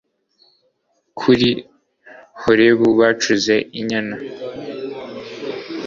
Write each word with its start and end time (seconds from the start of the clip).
kuri 1.19 1.49
horebu 2.41 2.87
bacuze 2.99 3.55
inyana 3.79 4.15